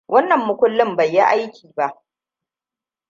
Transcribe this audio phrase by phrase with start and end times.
[0.13, 2.01] Wannan makullin bai yi aiki ba.